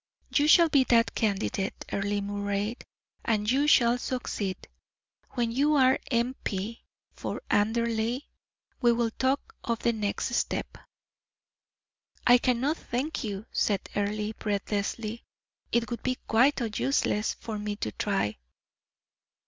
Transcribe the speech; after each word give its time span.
You 0.35 0.47
shall 0.47 0.67
be 0.67 0.83
that 0.85 1.13
candidate, 1.13 1.85
Earle 1.93 2.21
Moray, 2.21 2.73
and 3.23 3.51
you 3.51 3.67
shall 3.67 3.99
succeed. 3.99 4.67
When 5.33 5.51
you 5.51 5.75
are 5.75 5.99
M. 6.09 6.35
P. 6.43 6.85
for 7.13 7.39
Anderley, 7.51 8.27
we 8.81 8.93
will 8.93 9.11
talk 9.11 9.53
of 9.63 9.77
the 9.77 9.93
next 9.93 10.33
step." 10.33 10.79
"I 12.25 12.39
cannot 12.39 12.77
thank 12.77 13.23
you," 13.23 13.45
said 13.51 13.89
Earle, 13.95 14.31
breathlessly; 14.39 15.23
"it 15.71 15.91
would 15.91 16.01
be 16.01 16.17
quite 16.27 16.79
useless 16.79 17.35
for 17.35 17.59
me 17.59 17.75
to 17.75 17.91
try." 17.91 18.39